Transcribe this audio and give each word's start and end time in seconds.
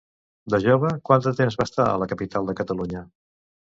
De 0.53 0.59
jove, 0.63 0.93
quant 1.11 1.23
de 1.27 1.35
temps 1.41 1.61
va 1.61 1.69
estar 1.71 1.87
a 1.93 2.03
la 2.07 2.11
capital 2.17 2.53
de 2.53 2.61
Catalunya? 2.65 3.09